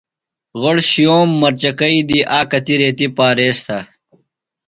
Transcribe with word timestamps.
غوۡڑ 0.59 0.77
شِیوم 0.89 1.29
مرچکئی 1.41 1.99
دی 2.09 2.19
آ 2.37 2.39
کتیۡ 2.51 2.77
ریتیۡ 2.79 3.13
پاریز 3.17 3.57
تھہ۔ 3.65 3.77